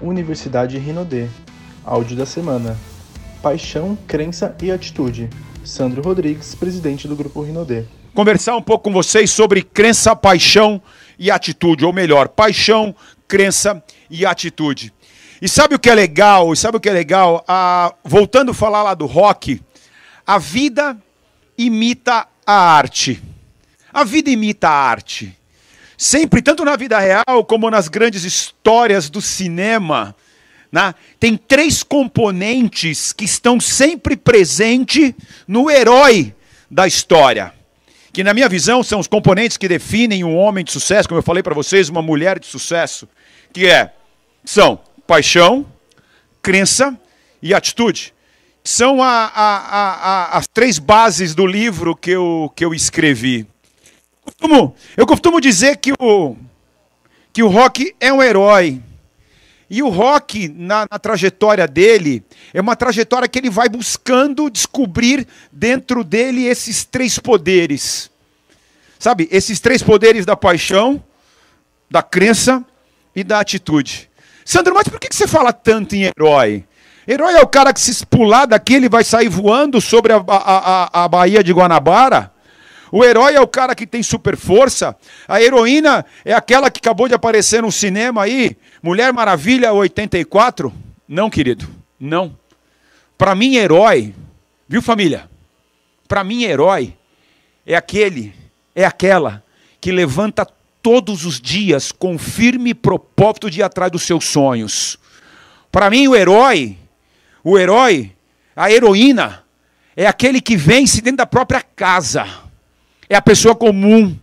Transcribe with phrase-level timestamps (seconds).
[0.00, 1.28] Universidade Rinodê.
[1.84, 2.76] Áudio da semana.
[3.42, 5.30] Paixão, crença e atitude.
[5.64, 7.84] Sandro Rodrigues, presidente do Grupo Rinodê.
[8.14, 10.82] Conversar um pouco com vocês sobre crença, paixão
[11.18, 12.94] e atitude, ou melhor, paixão,
[13.28, 14.92] crença e atitude.
[15.40, 16.52] E sabe o que é legal?
[16.52, 17.44] E sabe o que é legal?
[17.46, 19.62] Ah, voltando a falar lá do rock,
[20.26, 20.96] a vida
[21.56, 23.22] imita a arte.
[23.92, 25.37] A vida imita a arte.
[26.00, 30.14] Sempre, tanto na vida real como nas grandes histórias do cinema,
[30.70, 35.12] né, tem três componentes que estão sempre presentes
[35.48, 36.32] no herói
[36.70, 37.52] da história.
[38.12, 41.22] Que, na minha visão, são os componentes que definem um homem de sucesso, como eu
[41.22, 43.08] falei para vocês, uma mulher de sucesso.
[43.52, 43.92] Que é,
[44.44, 45.66] são paixão,
[46.40, 46.96] crença
[47.42, 48.14] e atitude.
[48.62, 49.56] São a, a,
[50.34, 53.48] a, as três bases do livro que eu, que eu escrevi
[54.28, 56.36] costumo, eu costumo dizer que o,
[57.32, 58.82] que o rock é um herói.
[59.70, 62.24] E o rock, na, na, trajetória dele,
[62.54, 68.10] é uma trajetória que ele vai buscando descobrir dentro dele esses três poderes.
[68.98, 71.02] Sabe, esses três poderes da paixão,
[71.90, 72.64] da crença
[73.14, 74.08] e da atitude.
[74.44, 76.64] Sandro, mas por que você fala tanto em herói?
[77.06, 81.02] Herói é o cara que se pular daqui, ele vai sair voando sobre a, a,
[81.02, 82.32] a, a Baía de Guanabara?
[82.90, 84.96] O herói é o cara que tem super força.
[85.26, 90.72] A heroína é aquela que acabou de aparecer no cinema aí, Mulher Maravilha 84.
[91.06, 92.36] Não, querido, não.
[93.16, 94.14] Para mim, herói,
[94.68, 95.28] viu família?
[96.06, 96.94] Para mim, herói
[97.66, 98.34] é aquele,
[98.74, 99.44] é aquela
[99.80, 100.46] que levanta
[100.82, 104.98] todos os dias com firme propósito de ir atrás dos seus sonhos.
[105.70, 106.78] Para mim, o herói,
[107.44, 108.12] o herói,
[108.56, 109.44] a heroína,
[109.94, 112.47] é aquele que vence dentro da própria casa
[113.08, 114.16] é a pessoa comum.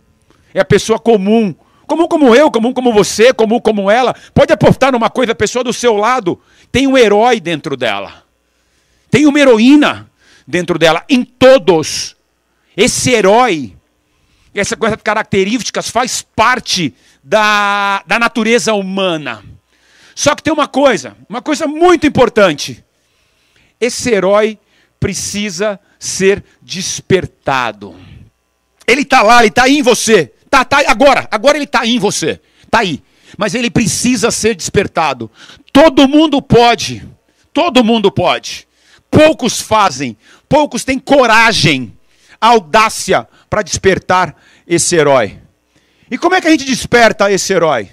[0.54, 1.54] É a pessoa comum.
[1.86, 4.14] Comum como eu, comum como você, comum como ela.
[4.34, 6.40] Pode apostar numa coisa, a pessoa do seu lado
[6.72, 8.24] tem um herói dentro dela.
[9.10, 10.10] Tem uma heroína
[10.46, 11.04] dentro dela.
[11.08, 12.16] Em todos.
[12.76, 13.76] Esse herói,
[14.54, 19.42] essa coisa de características faz parte da, da natureza humana.
[20.14, 22.84] Só que tem uma coisa, uma coisa muito importante.
[23.80, 24.58] Esse herói
[24.98, 27.94] precisa ser despertado.
[28.86, 30.32] Ele está lá, ele está em você.
[30.48, 32.40] Tá, tá, agora, agora ele está em você.
[32.62, 33.02] Está aí.
[33.36, 35.30] Mas ele precisa ser despertado.
[35.72, 37.06] Todo mundo pode.
[37.52, 38.66] Todo mundo pode.
[39.10, 40.16] Poucos fazem.
[40.48, 41.96] Poucos têm coragem,
[42.40, 44.36] audácia para despertar
[44.66, 45.38] esse herói.
[46.10, 47.90] E como é que a gente desperta esse herói?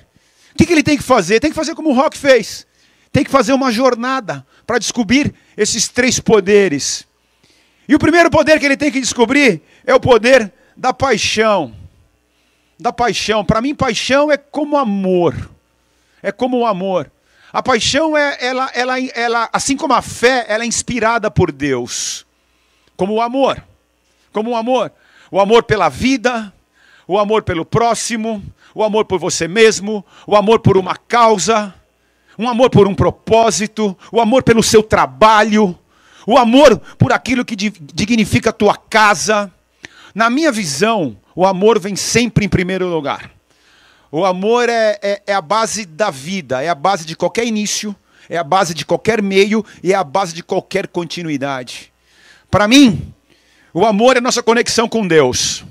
[0.54, 1.40] O que, que ele tem que fazer?
[1.40, 2.68] Tem que fazer como o Rock fez.
[3.12, 7.06] Tem que fazer uma jornada para descobrir esses três poderes.
[7.88, 11.74] E o primeiro poder que ele tem que descobrir é o poder da paixão.
[12.80, 13.44] Da paixão.
[13.46, 15.50] Para mim, paixão é como amor.
[16.22, 17.12] É como o amor.
[17.52, 22.26] A paixão é, ela, ela, ela, assim como a fé, ela é inspirada por Deus.
[22.98, 23.64] Como o amor.
[24.32, 24.92] Como o amor.
[25.30, 26.52] O amor pela vida,
[27.08, 31.74] o amor pelo próximo, o amor por você mesmo, o amor por uma causa,
[32.38, 35.78] um amor por um propósito, o amor pelo seu trabalho,
[36.26, 39.52] o amor por aquilo que dignifica a tua casa,
[40.14, 43.32] na minha visão, o amor vem sempre em primeiro lugar.
[44.12, 47.96] O amor é, é, é, a base da vida, é a base de qualquer início,
[48.30, 51.92] é a base de qualquer meio e é a base de qualquer continuidade.
[52.52, 53.12] Para mim,
[53.74, 55.66] o amor é a nossa conexão com Deus.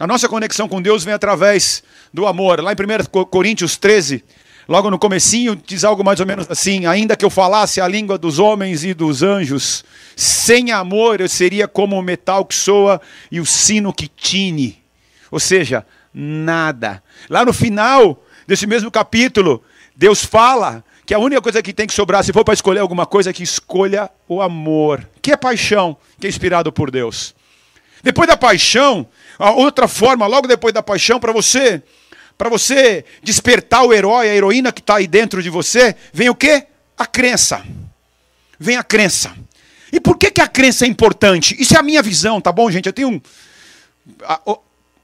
[0.00, 2.60] A nossa conexão com Deus vem através do amor.
[2.60, 4.24] Lá em 1 Coríntios 13,
[4.68, 8.18] logo no comecinho, diz algo mais ou menos assim: ainda que eu falasse a língua
[8.18, 9.84] dos homens e dos anjos,
[10.14, 13.00] sem amor eu seria como o metal que soa
[13.30, 14.82] e o sino que tine.
[15.30, 17.02] Ou seja, nada.
[17.28, 19.62] Lá no final desse mesmo capítulo,
[19.94, 23.06] Deus fala que a única coisa que tem que sobrar, se for para escolher alguma
[23.06, 27.34] coisa, é que escolha o amor, que é paixão, que é inspirado por Deus.
[28.02, 29.06] Depois da paixão,
[29.38, 31.82] a outra forma, logo depois da paixão, para você
[32.36, 36.34] para você despertar o herói, a heroína que está aí dentro de você, vem o
[36.34, 36.66] quê?
[36.96, 37.64] A crença.
[38.58, 39.34] Vem a crença.
[39.92, 41.56] E por que, que a crença é importante?
[41.58, 42.86] Isso é a minha visão, tá bom, gente?
[42.86, 43.22] Eu tenho.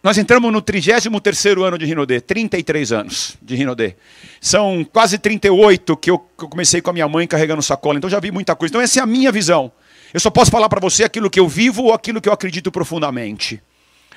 [0.03, 3.95] Nós entramos no 33 ano de Rinodê, 33 anos de Rinodê.
[4.41, 8.11] São quase 38 que eu, que eu comecei com a minha mãe carregando sacola, então
[8.11, 8.73] já vi muita coisa.
[8.73, 9.71] Então, essa é a minha visão.
[10.13, 12.71] Eu só posso falar para você aquilo que eu vivo ou aquilo que eu acredito
[12.71, 13.63] profundamente.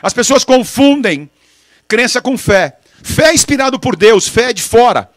[0.02, 1.30] As pessoas confundem
[1.88, 2.80] crença com fé.
[3.06, 5.08] Fé é inspirado por Deus, fé é de fora.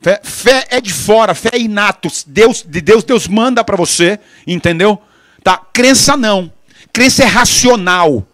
[0.00, 2.08] Fé, fé é de fora, fé é inato.
[2.26, 5.00] Deus, de Deus, Deus manda para você, entendeu?
[5.44, 5.58] Tá?
[5.70, 6.50] Crença não.
[6.94, 8.26] Crença é racional.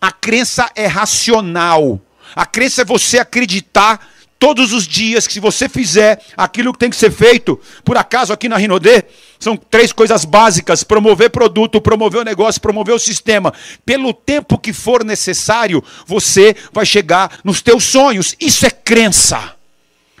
[0.00, 2.00] A crença é racional.
[2.34, 4.08] A crença é você acreditar
[4.38, 8.32] todos os dias que se você fizer aquilo que tem que ser feito, por acaso
[8.32, 9.04] aqui na Rinodê,
[9.38, 13.52] são três coisas básicas: promover produto, promover o negócio, promover o sistema.
[13.84, 18.36] Pelo tempo que for necessário, você vai chegar nos teus sonhos.
[18.40, 19.54] Isso é crença.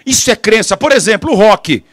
[0.04, 0.76] Isso é crença.
[0.76, 1.84] Por exemplo, o rock.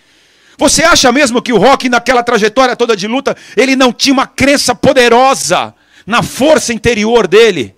[0.58, 4.26] Você acha mesmo que o rock, naquela trajetória toda de luta, ele não tinha uma
[4.26, 5.74] crença poderosa
[6.08, 7.75] na força interior dele?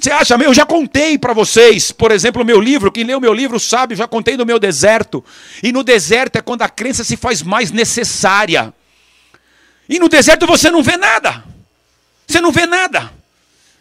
[0.00, 0.34] Você acha?
[0.36, 2.92] Eu já contei para vocês, por exemplo, o meu livro.
[2.92, 5.24] Quem leu meu livro sabe, já contei do meu deserto.
[5.60, 8.72] E no deserto é quando a crença se faz mais necessária.
[9.88, 11.42] E no deserto você não vê nada.
[12.26, 13.12] Você não vê nada.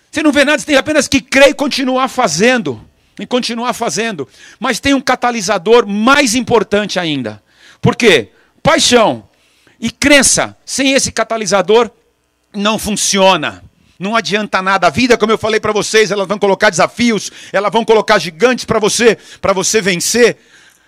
[0.10, 2.84] Você não vê nada, você tem apenas que crer e continuar fazendo.
[3.19, 4.28] E continuar fazendo.
[4.60, 7.44] Mas tem um catalisador mais importante ainda.
[7.80, 8.31] Por quê?
[8.64, 9.28] Paixão
[9.80, 11.92] e crença sem esse catalisador
[12.52, 13.64] não funciona.
[13.99, 14.88] Não adianta nada.
[14.88, 18.65] A vida, como eu falei para vocês, elas vão colocar desafios, elas vão colocar gigantes
[18.65, 20.38] para você, para você vencer.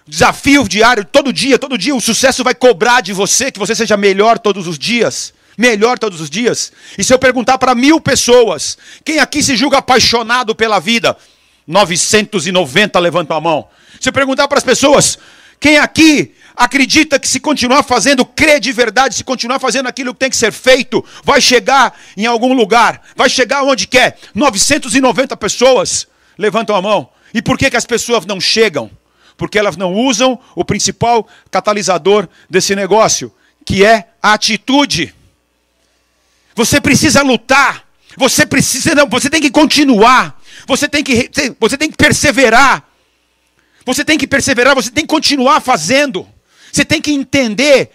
[0.07, 1.95] Desafio diário, todo dia, todo dia.
[1.95, 5.33] O sucesso vai cobrar de você que você seja melhor todos os dias.
[5.57, 6.71] Melhor todos os dias.
[6.97, 11.17] E se eu perguntar para mil pessoas, quem aqui se julga apaixonado pela vida?
[11.67, 13.67] 990 levantam a mão.
[13.99, 15.19] Se eu perguntar para as pessoas,
[15.59, 20.19] quem aqui acredita que se continuar fazendo, crê de verdade, se continuar fazendo aquilo que
[20.19, 24.17] tem que ser feito, vai chegar em algum lugar, vai chegar onde quer.
[24.33, 26.07] 990 pessoas
[26.37, 27.09] levantam a mão.
[27.33, 28.89] E por que, que as pessoas não chegam?
[29.37, 33.33] Porque elas não usam o principal catalisador desse negócio,
[33.65, 35.13] que é a atitude.
[36.55, 37.85] Você precisa lutar,
[38.17, 41.29] você precisa, não, você tem que continuar, você tem que,
[41.59, 42.89] você tem que perseverar.
[43.85, 46.27] Você tem que perseverar, você tem que continuar fazendo.
[46.71, 47.91] Você tem que entender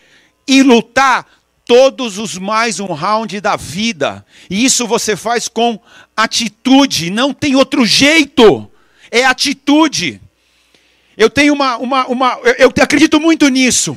[0.46, 1.26] e lutar
[1.64, 4.24] todos os mais um round da vida.
[4.50, 5.78] E isso você faz com
[6.16, 8.70] atitude, não tem outro jeito.
[9.10, 10.20] É atitude.
[11.16, 11.76] Eu tenho uma.
[11.76, 13.96] uma, uma eu, eu acredito muito nisso.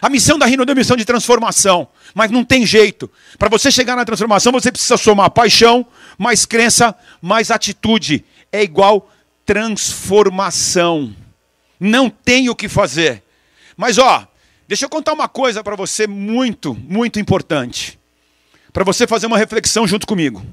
[0.00, 3.10] A missão da Rino é missão de transformação, mas não tem jeito.
[3.38, 5.86] Para você chegar na transformação, você precisa somar paixão,
[6.18, 8.24] mais crença, mais atitude.
[8.52, 9.10] É igual
[9.46, 11.14] transformação.
[11.80, 13.22] Não tem o que fazer.
[13.76, 14.26] Mas ó,
[14.66, 17.98] deixa eu contar uma coisa para você muito, muito importante.
[18.72, 20.44] Para você fazer uma reflexão junto comigo.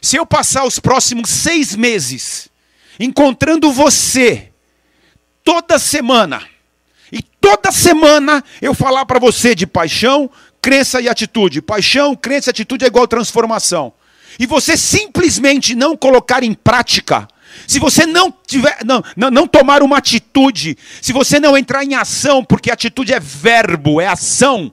[0.00, 2.48] Se eu passar os próximos seis meses
[2.98, 4.50] encontrando você
[5.44, 6.42] toda semana,
[7.10, 10.30] e toda semana eu falar para você de paixão,
[10.60, 11.62] crença e atitude.
[11.62, 13.92] Paixão, crença e atitude é igual transformação.
[14.38, 17.26] E você simplesmente não colocar em prática
[17.66, 21.94] se você não, tiver, não, não, não tomar uma atitude, se você não entrar em
[21.94, 24.72] ação, porque atitude é verbo, é ação.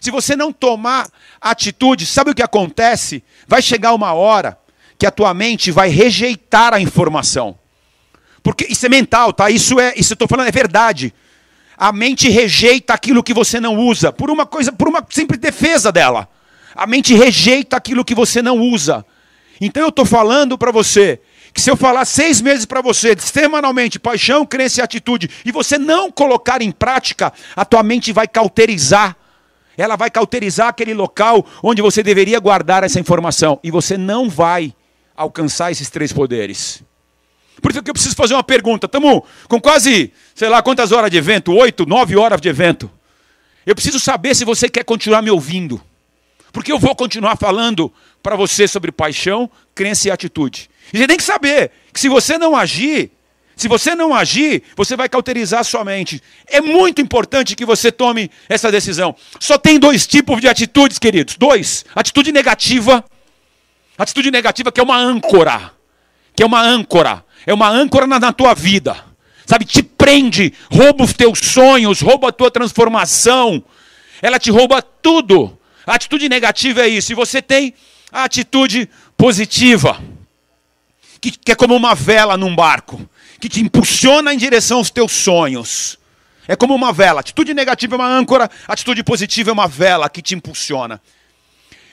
[0.00, 1.08] Se você não tomar
[1.40, 3.22] atitude, sabe o que acontece?
[3.46, 4.58] Vai chegar uma hora
[4.98, 7.58] que a tua mente vai rejeitar a informação.
[8.42, 9.50] Porque isso é mental, tá?
[9.50, 11.14] Isso é, isso eu estou falando é verdade.
[11.76, 15.90] A mente rejeita aquilo que você não usa por uma coisa, por uma simples defesa
[15.90, 16.28] dela.
[16.74, 19.04] A mente rejeita aquilo que você não usa.
[19.60, 21.20] Então eu estou falando para você
[21.54, 25.78] que se eu falar seis meses para você, semanalmente, paixão, crença e atitude, e você
[25.78, 29.16] não colocar em prática, a tua mente vai cauterizar.
[29.76, 33.60] Ela vai cauterizar aquele local onde você deveria guardar essa informação.
[33.62, 34.74] E você não vai
[35.16, 36.82] alcançar esses três poderes.
[37.62, 38.86] Por isso que eu preciso fazer uma pergunta.
[38.86, 41.52] Estamos com quase, sei lá, quantas horas de evento?
[41.52, 42.90] Oito, nove horas de evento.
[43.64, 45.80] Eu preciso saber se você quer continuar me ouvindo.
[46.52, 50.68] Porque eu vou continuar falando para você sobre paixão, crença e atitude.
[50.92, 53.10] E você tem que saber que se você não agir,
[53.56, 56.20] se você não agir, você vai cauterizar a sua mente.
[56.46, 59.14] É muito importante que você tome essa decisão.
[59.38, 61.36] Só tem dois tipos de atitudes, queridos.
[61.36, 61.84] Dois.
[61.94, 63.04] Atitude negativa.
[63.96, 65.72] Atitude negativa que é uma âncora.
[66.34, 67.24] Que é uma âncora.
[67.46, 68.96] É uma âncora na, na tua vida.
[69.46, 73.62] Sabe, te prende, rouba os teus sonhos, rouba a tua transformação.
[74.20, 75.56] Ela te rouba tudo.
[75.86, 77.12] A atitude negativa é isso.
[77.12, 77.74] E você tem
[78.10, 80.00] a atitude positiva
[81.24, 83.08] que, que é como uma vela num barco,
[83.40, 85.98] que te impulsiona em direção aos teus sonhos.
[86.46, 87.20] É como uma vela.
[87.20, 91.00] Atitude negativa é uma âncora, atitude positiva é uma vela que te impulsiona.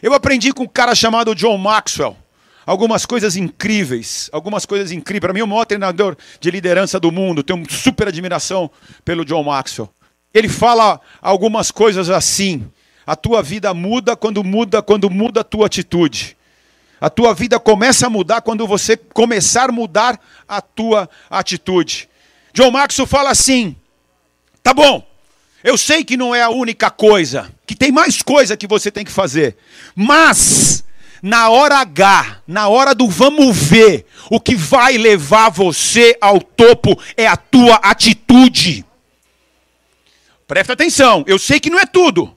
[0.03, 2.17] Eu aprendi com um cara chamado John Maxwell
[2.65, 5.21] algumas coisas incríveis, algumas coisas incríveis.
[5.21, 8.69] Para mim, o maior treinador de liderança do mundo, tenho super admiração
[9.05, 9.89] pelo John Maxwell.
[10.33, 12.69] Ele fala algumas coisas assim:
[13.07, 16.35] a tua vida muda quando muda, quando muda a tua atitude.
[17.01, 22.07] A tua vida começa a mudar quando você começar a mudar a tua atitude.
[22.53, 23.75] John Maxwell fala assim:
[24.61, 25.03] tá bom,
[25.63, 29.03] eu sei que não é a única coisa, que tem mais coisa que você tem
[29.03, 29.57] que fazer,
[29.95, 30.83] mas
[31.23, 36.95] na hora H, na hora do vamos ver, o que vai levar você ao topo
[37.17, 38.85] é a tua atitude.
[40.47, 42.35] Presta atenção, eu sei que não é tudo.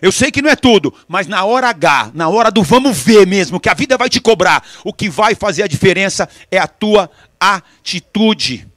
[0.00, 3.26] Eu sei que não é tudo, mas na hora H, na hora do vamos ver
[3.26, 6.66] mesmo, que a vida vai te cobrar, o que vai fazer a diferença é a
[6.66, 7.10] tua
[7.40, 8.68] atitude.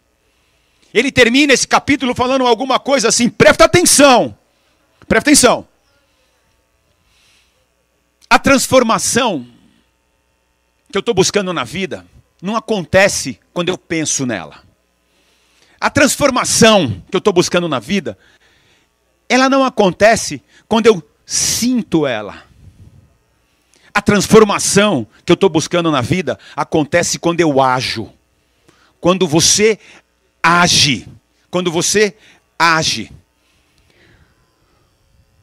[0.94, 4.36] Ele termina esse capítulo falando alguma coisa assim, presta atenção.
[5.08, 5.68] Presta atenção.
[8.30, 9.46] A transformação
[10.92, 12.06] que eu estou buscando na vida
[12.42, 14.64] não acontece quando eu penso nela.
[15.80, 18.18] A transformação que eu estou buscando na vida,
[19.28, 22.44] ela não acontece quando eu sinto ela.
[23.92, 28.14] A transformação que eu estou buscando na vida acontece quando eu ajo.
[29.02, 29.80] Quando você
[30.42, 31.08] age.
[31.50, 32.16] Quando você
[32.58, 33.12] age.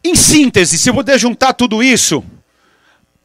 [0.05, 2.25] Em síntese, se eu puder juntar tudo isso,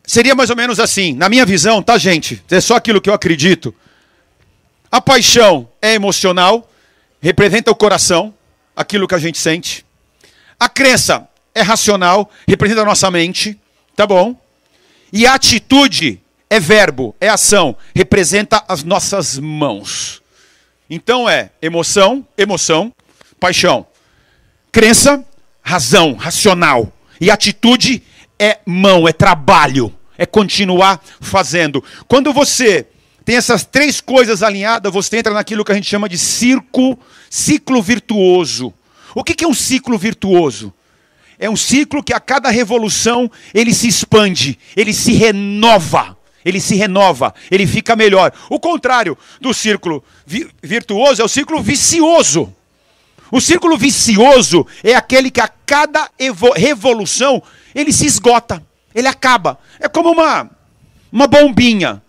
[0.03, 2.43] seria mais ou menos assim, na minha visão, tá, gente?
[2.49, 3.73] É só aquilo que eu acredito.
[4.91, 6.67] A paixão é emocional,
[7.21, 8.33] representa o coração,
[8.75, 9.85] aquilo que a gente sente.
[10.59, 13.59] A crença é racional, representa a nossa mente,
[13.95, 14.35] tá bom?
[15.11, 20.21] E a atitude é verbo, é ação, representa as nossas mãos.
[20.89, 22.93] Então é emoção, emoção,
[23.39, 23.87] paixão.
[24.71, 25.25] Crença,
[25.61, 26.91] razão, racional.
[27.19, 28.03] E atitude
[28.39, 31.83] é mão, é trabalho, é continuar fazendo.
[32.07, 32.87] Quando você
[33.23, 36.97] tem essas três coisas alinhadas, você entra naquilo que a gente chama de circo,
[37.29, 38.73] ciclo virtuoso.
[39.13, 40.73] O que é um ciclo virtuoso?
[41.41, 46.15] É um ciclo que a cada revolução ele se expande, ele se renova.
[46.43, 48.33] Ele se renova, ele fica melhor.
[48.49, 50.03] O contrário do círculo
[50.61, 52.51] virtuoso é o círculo vicioso.
[53.31, 56.09] O círculo vicioso é aquele que a cada
[56.55, 57.43] revolução
[57.75, 59.59] ele se esgota, ele acaba.
[59.79, 60.49] É como uma,
[61.11, 62.01] uma bombinha.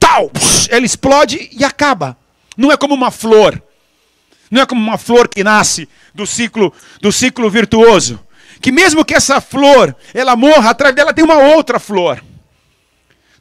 [0.00, 0.32] Tal,
[0.68, 2.16] ela explode e acaba.
[2.56, 3.62] Não é como uma flor.
[4.50, 8.25] Não é como uma flor que nasce do ciclo do ciclo virtuoso
[8.60, 12.22] que mesmo que essa flor ela morra, atrás dela tem uma outra flor.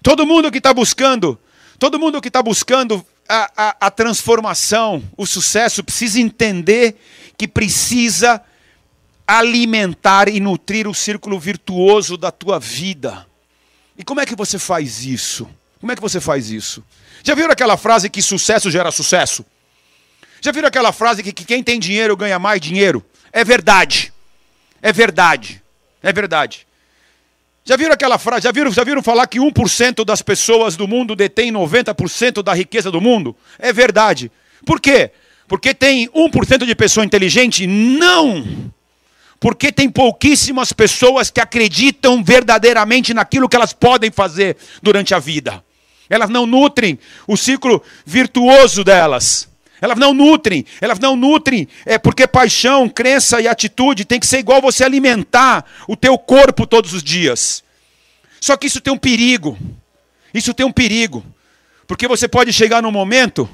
[0.02, 1.40] Todo mundo que está buscando,
[1.80, 6.96] todo mundo que está buscando a, a, a transformação, o sucesso, precisa entender
[7.38, 8.42] que precisa
[9.28, 13.26] alimentar e nutrir o círculo virtuoso da tua vida.
[13.98, 15.48] E como é que você faz isso?
[15.80, 16.84] Como é que você faz isso?
[17.24, 19.46] Já viram aquela frase que sucesso gera sucesso?
[20.42, 23.04] Já viram aquela frase que, que quem tem dinheiro ganha mais dinheiro?
[23.32, 24.14] É verdade.
[24.86, 25.64] É verdade.
[26.04, 26.68] É verdade.
[27.64, 28.44] Já viram aquela frase?
[28.44, 32.92] Já viram, já viram falar que 1% das pessoas do mundo detém 90% da riqueza
[32.92, 33.36] do mundo?
[33.58, 34.32] É verdade.
[34.64, 35.10] Por quê?
[35.48, 37.66] Porque tem 1% de pessoa inteligente?
[37.66, 38.72] Não!
[39.40, 45.64] Porque tem pouquíssimas pessoas que acreditam verdadeiramente naquilo que elas podem fazer durante a vida.
[46.08, 49.50] Elas não nutrem o ciclo virtuoso delas.
[49.86, 54.40] Elas não nutrem, elas não nutrem, é porque paixão, crença e atitude tem que ser
[54.40, 57.64] igual você alimentar o teu corpo todos os dias.
[58.42, 59.56] Só que isso tem um perigo.
[60.34, 61.24] Isso tem um perigo.
[61.86, 63.48] Porque você pode chegar num momento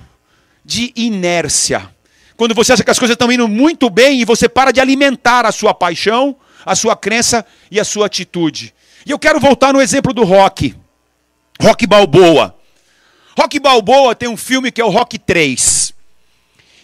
[0.63, 1.89] de inércia.
[2.37, 5.45] Quando você acha que as coisas estão indo muito bem e você para de alimentar
[5.45, 6.33] a sua paixão,
[6.65, 8.73] a sua crença e a sua atitude.
[9.05, 10.73] E eu quero voltar no exemplo do rock.
[11.61, 12.55] Rock Balboa.
[13.37, 15.90] Rock Balboa tem um filme que é o Rock 3.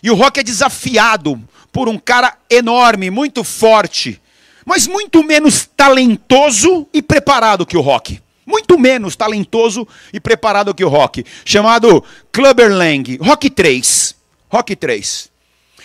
[0.01, 4.22] E o Rock é desafiado por um cara enorme, muito forte,
[4.66, 8.22] mas muito menos talentoso e preparado que o Rock.
[8.46, 14.16] Muito menos talentoso e preparado que o Rock, chamado Clubber Lang, Rock 3.
[14.50, 15.30] Rock 3.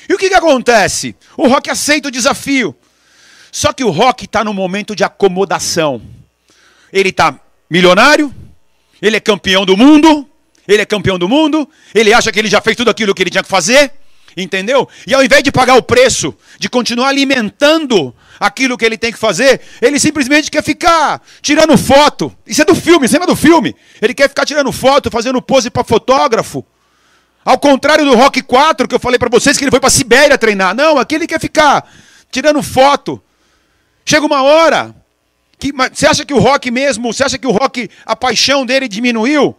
[0.09, 1.17] E o que, que acontece?
[1.37, 2.75] O Rock aceita o desafio.
[3.51, 6.01] Só que o Rock está no momento de acomodação.
[6.93, 7.39] Ele está
[7.69, 8.33] milionário,
[9.01, 10.29] ele é campeão do mundo,
[10.67, 13.31] ele é campeão do mundo, ele acha que ele já fez tudo aquilo que ele
[13.31, 13.93] tinha que fazer,
[14.37, 14.89] Entendeu?
[15.07, 19.19] E ao invés de pagar o preço, de continuar alimentando aquilo que ele tem que
[19.19, 22.35] fazer, ele simplesmente quer ficar tirando foto.
[22.47, 23.77] Isso é do filme, cena do filme.
[24.01, 26.65] Ele quer ficar tirando foto, fazendo pose para fotógrafo.
[27.45, 30.39] Ao contrário do Rock 4, que eu falei para vocês que ele foi para Sibéria
[30.39, 30.75] treinar.
[30.75, 31.89] Não, aqui ele quer ficar
[32.31, 33.23] tirando foto.
[34.05, 34.95] Chega uma hora
[35.59, 38.89] que você acha que o Rock mesmo, você acha que o Rock a paixão dele
[38.89, 39.57] diminuiu?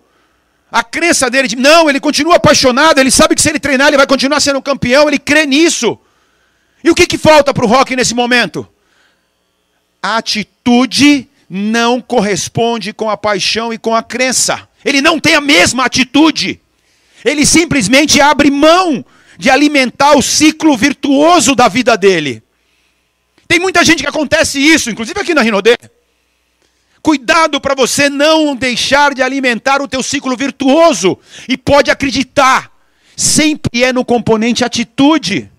[0.74, 3.98] A crença dele de não, ele continua apaixonado, ele sabe que se ele treinar ele
[3.98, 6.00] vai continuar sendo campeão, ele crê nisso.
[6.84, 8.68] E o que, que falta para o Rock nesse momento?
[10.02, 14.68] A atitude não corresponde com a paixão e com a crença.
[14.84, 16.60] Ele não tem a mesma atitude.
[17.24, 19.06] Ele simplesmente abre mão
[19.38, 22.42] de alimentar o ciclo virtuoso da vida dele.
[23.48, 25.78] Tem muita gente que acontece isso, inclusive aqui na Rinodê.
[27.04, 31.20] Cuidado para você não deixar de alimentar o teu ciclo virtuoso.
[31.50, 32.72] E pode acreditar,
[33.18, 35.52] sempre é no componente atitude.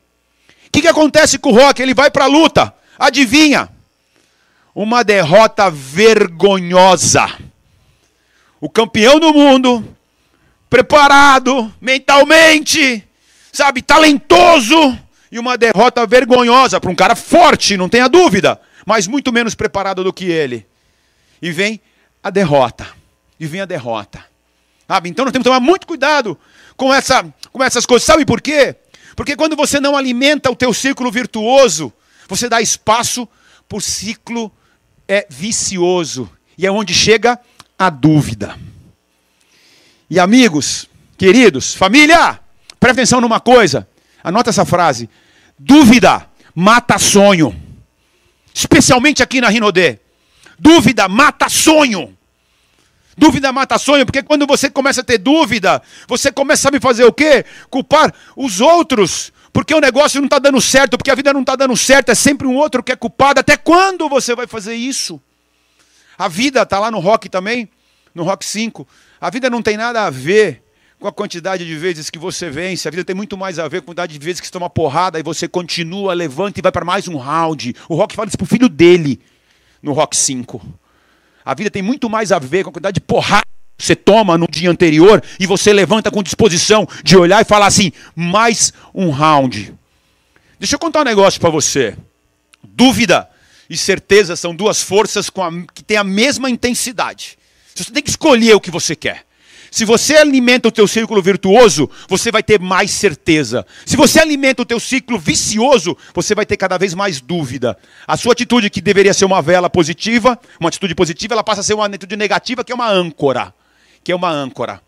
[0.66, 1.82] O que, que acontece com o Rock?
[1.82, 2.74] Ele vai para a luta.
[2.98, 3.68] Adivinha?
[4.74, 7.30] Uma derrota vergonhosa.
[8.58, 9.86] O campeão do mundo,
[10.70, 13.04] preparado mentalmente,
[13.52, 14.98] sabe, talentoso,
[15.30, 20.02] e uma derrota vergonhosa para um cara forte, não tenha dúvida, mas muito menos preparado
[20.02, 20.66] do que ele.
[21.44, 21.78] E vem
[22.22, 22.86] a derrota.
[23.38, 24.24] E vem a derrota.
[24.88, 25.10] Sabe?
[25.10, 26.38] Então nós temos que tomar muito cuidado
[26.74, 27.22] com, essa,
[27.52, 28.06] com essas coisas.
[28.06, 28.74] Sabe por quê?
[29.14, 31.92] Porque quando você não alimenta o teu círculo virtuoso,
[32.26, 33.28] você dá espaço
[33.68, 34.50] para o ciclo
[35.06, 36.30] é, vicioso.
[36.56, 37.38] E é onde chega
[37.78, 38.58] a dúvida.
[40.08, 42.40] E amigos, queridos, família,
[42.80, 43.86] presta atenção numa coisa.
[44.22, 45.10] Anota essa frase.
[45.58, 47.54] Dúvida mata sonho.
[48.54, 50.03] Especialmente aqui na Rinodê.
[50.58, 52.16] Dúvida mata sonho.
[53.16, 57.04] Dúvida mata sonho, porque quando você começa a ter dúvida, você começa a me fazer
[57.04, 57.44] o quê?
[57.70, 61.54] Culpar os outros, porque o negócio não está dando certo, porque a vida não está
[61.54, 63.38] dando certo, é sempre um outro que é culpado.
[63.38, 65.20] Até quando você vai fazer isso?
[66.18, 67.68] A vida está lá no rock também,
[68.12, 68.86] no rock 5.
[69.20, 70.62] A vida não tem nada a ver
[70.98, 72.88] com a quantidade de vezes que você vence.
[72.88, 74.68] A vida tem muito mais a ver com a quantidade de vezes que você toma
[74.68, 77.76] porrada e você continua, levanta e vai para mais um round.
[77.88, 79.20] O Rock fala isso pro filho dele
[79.84, 80.60] no Rock 5.
[81.44, 83.44] A vida tem muito mais a ver com a quantidade de porrada
[83.76, 87.66] que você toma no dia anterior e você levanta com disposição de olhar e falar
[87.66, 89.74] assim: mais um round.
[90.58, 91.96] Deixa eu contar um negócio para você.
[92.62, 93.28] Dúvida
[93.68, 97.36] e certeza são duas forças a, que têm a mesma intensidade.
[97.74, 99.26] Você tem que escolher o que você quer.
[99.74, 103.66] Se você alimenta o teu círculo virtuoso, você vai ter mais certeza.
[103.84, 107.76] Se você alimenta o teu ciclo vicioso, você vai ter cada vez mais dúvida.
[108.06, 111.64] A sua atitude que deveria ser uma vela positiva, uma atitude positiva, ela passa a
[111.64, 113.52] ser uma atitude negativa, que é uma âncora.
[114.04, 114.80] Que é uma âncora.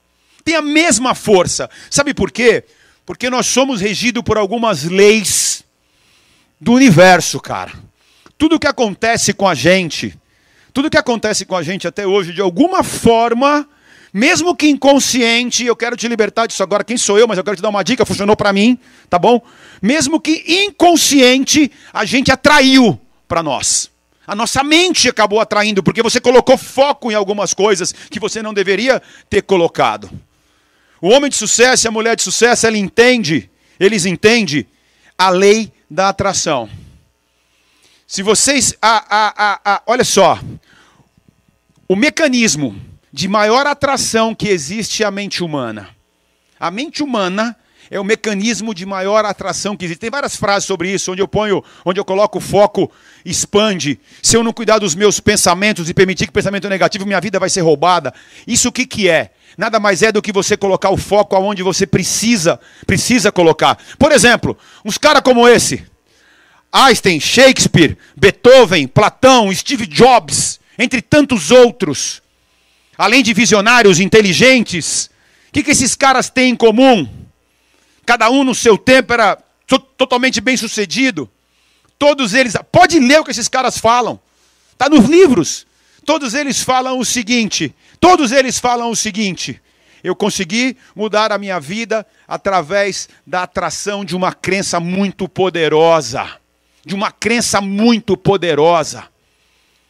[0.45, 1.69] Tem a mesma força.
[1.91, 2.63] Sabe por quê?
[3.05, 5.65] Porque nós somos regidos por algumas leis
[6.61, 7.73] do universo, cara.
[8.39, 10.17] Tudo que acontece com a gente,
[10.73, 13.69] tudo que acontece com a gente até hoje, de alguma forma,
[14.13, 16.85] mesmo que inconsciente, eu quero te libertar disso agora.
[16.85, 17.27] Quem sou eu?
[17.27, 18.79] Mas eu quero te dar uma dica, funcionou para mim,
[19.11, 19.41] tá bom?
[19.83, 23.91] Mesmo que inconsciente, a gente atraiu para nós.
[24.27, 28.53] A nossa mente acabou atraindo, porque você colocou foco em algumas coisas que você não
[28.53, 30.11] deveria ter colocado.
[31.01, 34.67] O homem de sucesso e a mulher de sucesso, ela entende, eles entendem
[35.17, 36.69] a lei da atração.
[38.07, 38.75] Se vocês.
[38.81, 40.39] A, a, a, a, olha só.
[41.89, 42.81] O mecanismo
[43.17, 45.89] de maior atração que existe à mente humana.
[46.61, 47.57] A mente humana
[47.91, 50.01] é o mecanismo de maior atração que existe.
[50.01, 52.93] Tem várias frases sobre isso, onde eu ponho, onde eu coloco o foco,
[53.25, 53.99] expande.
[54.23, 57.49] Se eu não cuidar dos meus pensamentos e permitir que pensamento negativo, minha vida vai
[57.49, 58.13] ser roubada.
[58.47, 59.31] Isso o que, que é?
[59.57, 63.79] Nada mais é do que você colocar o foco aonde você precisa, precisa colocar.
[63.99, 65.87] Por exemplo, uns caras como esse,
[66.71, 72.26] Einstein, Shakespeare, Beethoven, Platão, Steve Jobs, entre tantos outros
[72.97, 75.11] além de visionários inteligentes,
[75.49, 77.09] o que, que esses caras têm em comum?
[78.05, 79.37] Cada um no seu tempo era
[79.97, 81.29] totalmente bem sucedido.
[81.99, 84.21] Todos eles, pode ler o que esses caras falam,
[84.73, 85.67] está nos livros.
[86.05, 89.61] Todos eles falam o seguinte: todos eles falam o seguinte.
[90.05, 96.31] Eu consegui mudar a minha vida através da atração de uma crença muito poderosa.
[96.85, 99.09] De uma crença muito poderosa.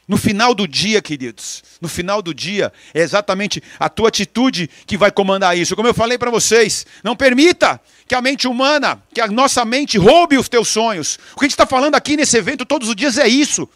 [0.09, 4.97] No final do dia, queridos, no final do dia, é exatamente a tua atitude que
[4.97, 5.75] vai comandar isso.
[5.75, 9.99] Como eu falei para vocês, não permita que a mente humana, que a nossa mente
[9.99, 11.19] roube os teus sonhos.
[11.35, 13.69] O que a gente está falando aqui nesse evento todos os dias é isso.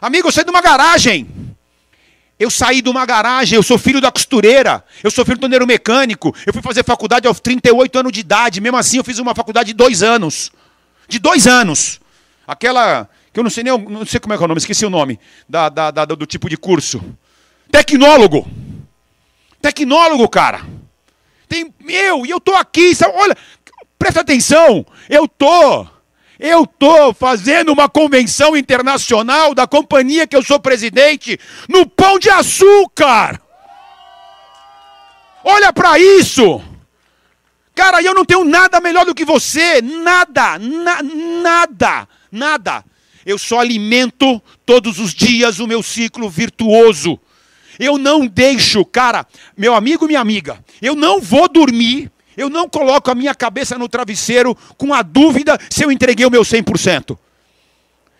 [0.00, 1.28] Amigo, eu saí de uma garagem.
[2.40, 5.64] Eu saí de uma garagem, eu sou filho da costureira, eu sou filho do torneiro
[5.64, 9.32] mecânico, eu fui fazer faculdade aos 38 anos de idade, mesmo assim eu fiz uma
[9.32, 10.50] faculdade de dois anos.
[11.06, 12.00] De dois anos.
[12.44, 14.84] Aquela que eu não sei nem, não sei como é que é o nome, esqueci
[14.84, 15.18] o nome
[15.48, 17.02] da, da, da, do tipo de curso.
[17.70, 18.46] Tecnólogo.
[19.60, 20.60] Tecnólogo, cara.
[21.48, 23.36] Tem, meu, e eu tô aqui, sabe, olha,
[23.98, 25.86] presta atenção, eu tô,
[26.38, 32.28] eu tô fazendo uma convenção internacional da companhia que eu sou presidente no Pão de
[32.28, 33.40] Açúcar.
[35.44, 36.62] Olha para isso.
[37.74, 42.84] Cara, eu não tenho nada melhor do que você, nada, na, nada, nada.
[43.24, 47.18] Eu só alimento todos os dias o meu ciclo virtuoso.
[47.78, 53.10] Eu não deixo, cara, meu amigo, minha amiga, eu não vou dormir, eu não coloco
[53.10, 57.16] a minha cabeça no travesseiro com a dúvida se eu entreguei o meu 100%.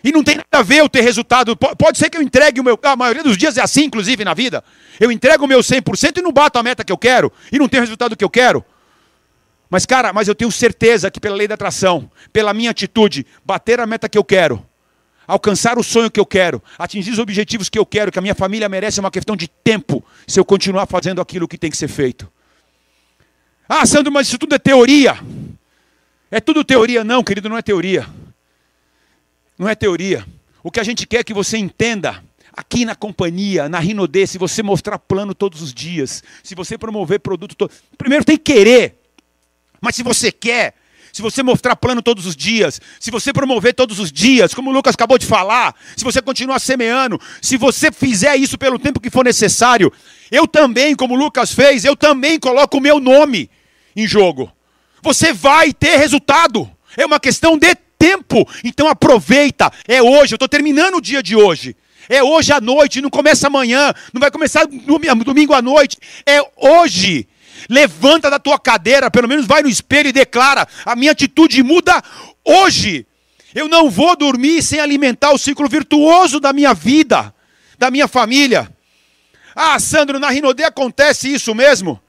[0.04, 1.56] E não tem nada a ver eu ter resultado.
[1.56, 2.78] Pode ser que eu entregue o meu.
[2.82, 4.64] A maioria dos dias é assim, inclusive, na vida.
[4.98, 7.32] Eu entrego o meu 100% e não bato a meta que eu quero.
[7.52, 8.64] E não tenho o resultado que eu quero.
[9.70, 13.80] Mas, cara, mas eu tenho certeza que pela lei da atração, pela minha atitude, bater
[13.80, 14.66] a meta que eu quero,
[15.26, 18.34] alcançar o sonho que eu quero, atingir os objetivos que eu quero, que a minha
[18.34, 21.76] família merece, é uma questão de tempo, se eu continuar fazendo aquilo que tem que
[21.76, 22.30] ser feito.
[23.68, 25.18] Ah, Sandro, mas isso tudo é teoria.
[26.30, 27.04] É tudo teoria?
[27.04, 28.06] Não, querido, não é teoria.
[29.58, 30.26] Não é teoria.
[30.62, 34.38] O que a gente quer é que você entenda aqui na companhia, na Rinodê, se
[34.38, 37.72] você mostrar plano todos os dias, se você promover produto todo.
[37.96, 38.98] Primeiro tem que querer.
[39.80, 40.74] Mas se você quer,
[41.12, 44.72] se você mostrar plano todos os dias, se você promover todos os dias, como o
[44.72, 49.10] Lucas acabou de falar, se você continuar semeando, se você fizer isso pelo tempo que
[49.10, 49.92] for necessário,
[50.30, 53.50] eu também, como o Lucas fez, eu também coloco o meu nome
[53.94, 54.50] em jogo.
[55.02, 56.70] Você vai ter resultado.
[56.96, 58.48] É uma questão de tempo.
[58.64, 59.70] Então aproveita.
[59.86, 60.32] É hoje.
[60.32, 61.76] Eu estou terminando o dia de hoje.
[62.08, 63.00] É hoje à noite.
[63.00, 63.92] Não começa amanhã.
[64.12, 65.98] Não vai começar domingo à noite.
[66.24, 67.28] É hoje.
[67.68, 72.02] Levanta da tua cadeira, pelo menos vai no espelho e declara: a minha atitude muda
[72.44, 73.06] hoje.
[73.54, 77.34] Eu não vou dormir sem alimentar o ciclo virtuoso da minha vida,
[77.78, 78.70] da minha família.
[79.54, 82.00] Ah, Sandro, na Rinodê acontece isso mesmo?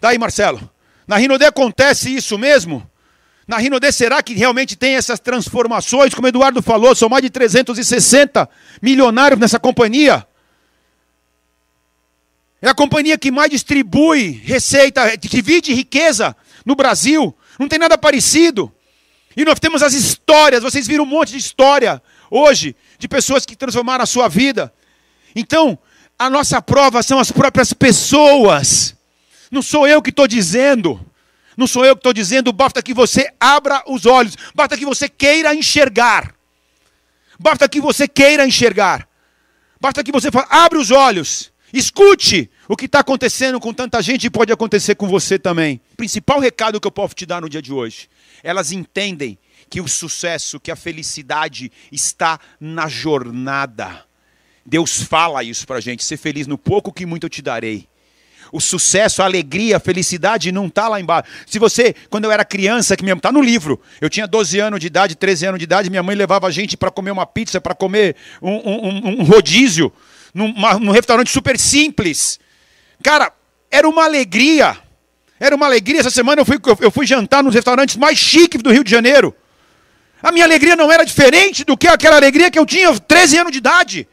[0.00, 0.70] Daí, Marcelo.
[1.06, 2.88] Na Rinodê acontece isso mesmo?
[3.46, 6.12] Na Rinodê será que realmente tem essas transformações?
[6.12, 8.48] Como o Eduardo falou, são mais de 360
[8.82, 10.26] milionários nessa companhia.
[12.60, 17.36] É a companhia que mais distribui receita, divide riqueza no Brasil.
[17.58, 18.72] Não tem nada parecido.
[19.36, 23.54] E nós temos as histórias, vocês viram um monte de história hoje de pessoas que
[23.54, 24.72] transformaram a sua vida.
[25.34, 25.78] Então,
[26.18, 28.96] a nossa prova são as próprias pessoas.
[29.50, 31.00] Não sou eu que estou dizendo.
[31.56, 35.08] Não sou eu que estou dizendo, basta que você abra os olhos, basta que você
[35.08, 36.34] queira enxergar.
[37.38, 39.08] Basta que você queira enxergar.
[39.80, 44.26] Basta que você fale, abre os olhos, escute o que está acontecendo com tanta gente
[44.26, 45.80] e pode acontecer com você também.
[45.92, 48.08] O principal recado que eu posso te dar no dia de hoje:
[48.42, 54.04] elas entendem que o sucesso, que a felicidade está na jornada.
[54.64, 57.88] Deus fala isso para a gente: ser feliz no pouco que muito eu te darei.
[58.52, 61.28] O sucesso, a alegria, a felicidade não está lá embaixo.
[61.46, 64.86] Se você, quando eu era criança, que está no livro, eu tinha 12 anos de
[64.86, 67.74] idade, 13 anos de idade, minha mãe levava a gente para comer uma pizza, para
[67.74, 69.92] comer um, um, um rodízio,
[70.36, 72.38] num, num restaurante super simples.
[73.02, 73.32] Cara,
[73.70, 74.78] era uma alegria.
[75.40, 76.00] Era uma alegria.
[76.00, 79.34] Essa semana eu fui, eu fui jantar nos restaurantes mais chiques do Rio de Janeiro.
[80.22, 83.38] A minha alegria não era diferente do que aquela alegria que eu tinha aos 13
[83.38, 84.08] anos de idade.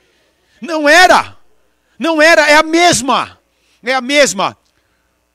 [0.61, 1.37] Não era.
[1.99, 3.37] Não era, é a mesma.
[3.83, 4.57] É a mesma.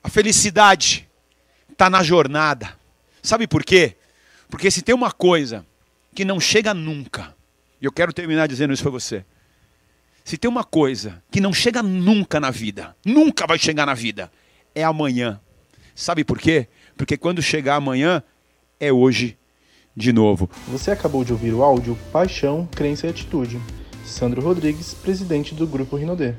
[0.03, 1.07] A felicidade
[1.71, 2.77] está na jornada.
[3.23, 3.97] Sabe por quê?
[4.49, 5.67] Porque se tem uma coisa
[6.15, 7.35] que não chega nunca,
[7.81, 9.25] e eu quero terminar dizendo isso para você.
[10.29, 14.31] Se tem uma coisa que não chega nunca na vida, nunca vai chegar na vida,
[14.75, 15.41] é amanhã.
[15.95, 16.69] Sabe por quê?
[16.99, 18.23] Porque quando chegar amanhã,
[18.79, 19.39] é hoje
[19.97, 20.51] de novo.
[20.69, 23.59] Você acabou de ouvir o áudio Paixão, Crença e Atitude.
[24.05, 26.35] Sandro Rodrigues, presidente do Grupo Rinodê.